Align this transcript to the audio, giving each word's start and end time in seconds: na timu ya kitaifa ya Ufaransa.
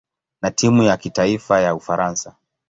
na 0.41 0.51
timu 0.51 0.83
ya 0.83 0.97
kitaifa 0.97 1.59
ya 1.61 1.75
Ufaransa. 1.75 2.35